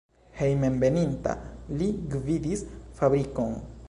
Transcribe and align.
Hejmenveninta 0.37 1.33
li 1.81 1.89
gvidis 2.15 2.65
fabrikon. 3.01 3.55